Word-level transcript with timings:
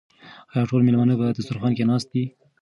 آیا 0.53 0.67
ټول 0.69 0.81
مېلمانه 0.87 1.13
په 1.19 1.25
دسترخوان 1.37 1.71
کې 1.77 1.87
ناست 1.89 2.07
دي؟ 2.13 2.23